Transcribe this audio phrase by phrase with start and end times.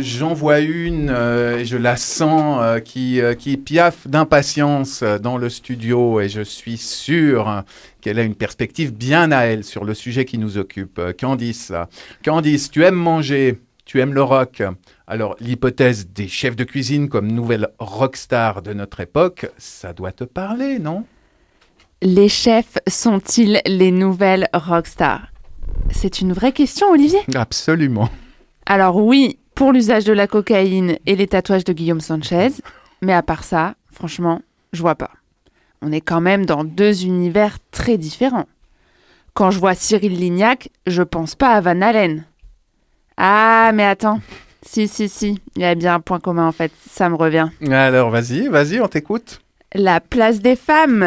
[0.00, 5.38] j'en vois une, euh, et je la sens, euh, qui, euh, qui piaffe d'impatience dans
[5.38, 7.64] le studio et je suis sûr
[8.00, 11.00] qu'elle a une perspective bien à elle sur le sujet qui nous occupe.
[11.18, 11.72] Candice.
[12.24, 14.62] Candice, tu aimes manger, tu aimes le rock.
[15.06, 20.24] Alors, l'hypothèse des chefs de cuisine comme nouvelle rockstar de notre époque, ça doit te
[20.24, 21.04] parler, non?
[22.02, 25.32] Les chefs sont-ils les nouvelles rockstars?
[25.90, 27.20] C'est une vraie question, Olivier?
[27.34, 28.08] Absolument.
[28.66, 32.48] Alors oui, pour l'usage de la cocaïne et les tatouages de Guillaume Sanchez,
[33.02, 34.40] mais à part ça, franchement,
[34.72, 35.10] je vois pas.
[35.82, 38.46] On est quand même dans deux univers très différents.
[39.34, 42.24] Quand je vois Cyril Lignac, je pense pas à Van Halen.
[43.18, 44.22] Ah, mais attends.
[44.62, 47.50] Si, si, si, il y a bien un point commun en fait, ça me revient.
[47.70, 49.42] Alors, vas-y, vas-y, on t'écoute.
[49.74, 51.04] La place des femmes.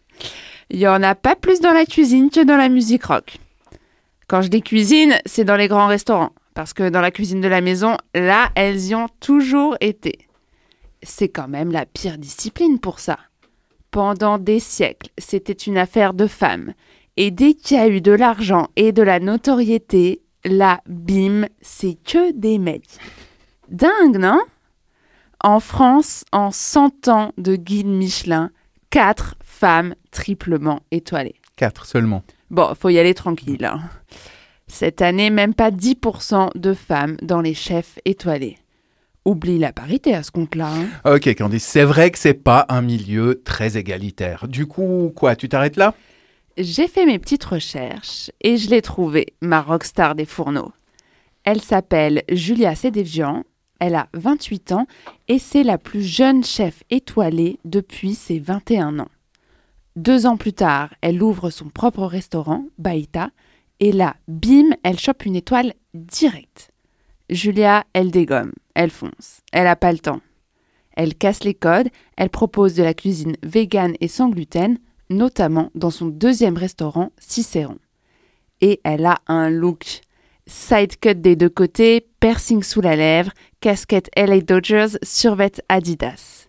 [0.70, 3.38] Il y en a pas plus dans la cuisine que dans la musique rock.
[4.28, 6.30] Quand je dis cuisine, c'est dans les grands restaurants.
[6.58, 10.26] Parce que dans la cuisine de la maison, là, elles y ont toujours été.
[11.04, 13.16] C'est quand même la pire discipline pour ça.
[13.92, 16.74] Pendant des siècles, c'était une affaire de femmes.
[17.16, 21.94] Et dès qu'il y a eu de l'argent et de la notoriété, là, bim, c'est
[21.94, 22.98] que des mecs.
[23.68, 24.40] Dingue, non?
[25.44, 28.50] En France, en 100 ans de guide Michelin,
[28.90, 31.36] 4 femmes triplement étoilées.
[31.54, 32.24] Quatre seulement.
[32.50, 33.64] Bon, faut y aller tranquille.
[33.64, 33.78] hein.
[34.68, 38.58] Cette année, même pas 10% de femmes dans les chefs étoilés.
[39.24, 40.70] Oublie la parité à ce compte-là.
[40.72, 41.14] hein.
[41.14, 44.46] Ok, Candice, c'est vrai que c'est pas un milieu très égalitaire.
[44.48, 45.94] Du coup, quoi, tu t'arrêtes là?
[46.56, 50.72] J'ai fait mes petites recherches et je l'ai trouvée, ma rockstar des fourneaux.
[51.44, 53.44] Elle s'appelle Julia Sedevian,
[53.80, 54.86] elle a 28 ans
[55.28, 59.08] et c'est la plus jeune chef étoilée depuis ses 21 ans.
[59.94, 63.30] Deux ans plus tard, elle ouvre son propre restaurant, Baïta,
[63.80, 66.70] et là, bim, elle chope une étoile directe.
[67.30, 70.20] Julia, elle dégomme, elle fonce, elle a pas le temps.
[70.96, 74.78] Elle casse les codes, elle propose de la cuisine végane et sans gluten,
[75.10, 77.78] notamment dans son deuxième restaurant, Cicéron.
[78.60, 80.00] Et elle a un look.
[80.46, 86.48] Side cut des deux côtés, piercing sous la lèvre, casquette LA Dodgers, survêt Adidas.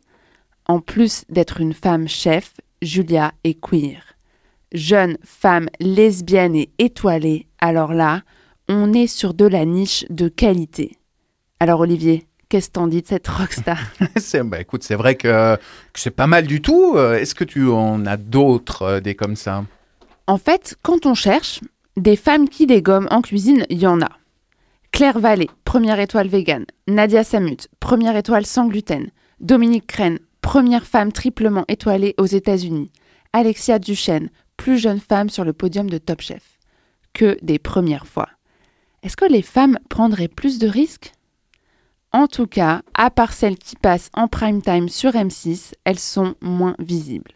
[0.65, 4.18] En plus d'être une femme chef, Julia est queer.
[4.73, 8.21] Jeune femme lesbienne et étoilée, alors là,
[8.67, 10.97] on est sur de la niche de qualité.
[11.59, 13.79] Alors Olivier, qu'est-ce que t'en dis de cette rockstar?
[14.17, 16.93] C'est- bah, écoute, c'est vrai que, que c'est pas mal du tout.
[16.95, 19.65] Euh, Est-ce que tu en as d'autres, euh, des comme ça?
[20.27, 21.61] En fait, quand on cherche,
[21.97, 24.09] des femmes qui dégomment en cuisine, il y en a.
[24.91, 26.65] Claire Vallée, première étoile végane.
[26.87, 29.09] Nadia Samut, première étoile sans gluten.
[29.39, 32.91] Dominique Crène, première femme triplement étoilée aux États-Unis.
[33.33, 34.29] Alexia Duchesne,
[34.59, 36.59] plus jeune femme sur le podium de Top Chef.
[37.13, 38.27] Que des premières fois.
[39.03, 41.13] Est-ce que les femmes prendraient plus de risques?
[42.11, 46.35] En tout cas, à part celles qui passent en prime time sur M6, elles sont
[46.41, 47.31] moins visibles.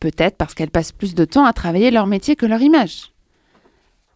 [0.00, 3.12] Peut-être parce qu'elles passent plus de temps à travailler leur métier que leur image.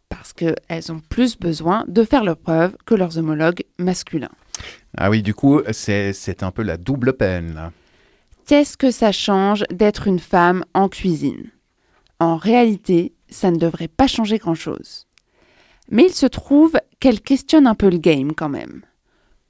[0.09, 4.35] Parce qu'elles ont plus besoin de faire leurs preuves que leurs homologues masculins.
[4.97, 7.71] Ah oui, du coup, c'est un peu la double peine.
[8.47, 11.51] Qu'est-ce que ça change d'être une femme en cuisine?
[12.19, 15.07] En réalité, ça ne devrait pas changer grand-chose.
[15.91, 18.83] Mais il se trouve qu'elles questionnent un peu le game quand même.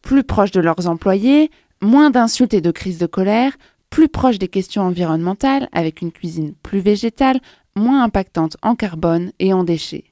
[0.02, 1.50] Plus proches de leurs employés,
[1.80, 3.56] moins d'insultes et de crises de colère,
[3.90, 7.40] plus proches des questions environnementales avec une cuisine plus végétale,
[7.74, 10.04] moins impactante en carbone et en déchets.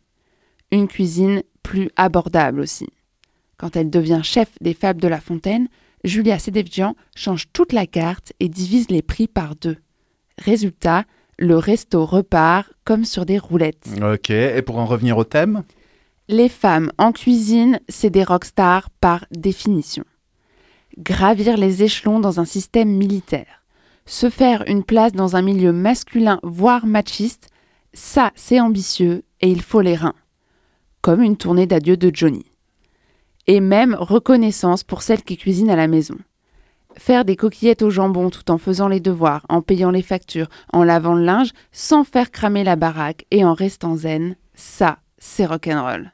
[0.71, 2.89] Une cuisine plus abordable aussi.
[3.57, 5.69] Quand elle devient chef des Fables de la Fontaine,
[6.05, 9.79] Julia Sedevjian change toute la carte et divise les prix par deux.
[10.39, 11.05] Résultat,
[11.39, 13.89] le resto repart comme sur des roulettes.
[14.03, 15.65] Ok, et pour en revenir au thème?
[16.29, 20.05] Les femmes en cuisine, c'est des rockstars par définition.
[20.97, 23.63] Gravir les échelons dans un système militaire,
[24.07, 27.49] se faire une place dans un milieu masculin voire machiste,
[27.93, 30.15] ça c'est ambitieux et il faut les reins.
[31.01, 32.47] Comme une tournée d'adieu de Johnny.
[33.47, 36.17] Et même reconnaissance pour celles qui cuisinent à la maison.
[36.97, 40.85] Faire des coquillettes au jambon tout en faisant les devoirs, en payant les factures, en
[40.85, 46.13] lavant le linge, sans faire cramer la baraque et en restant zen, ça, c'est rock'n'roll.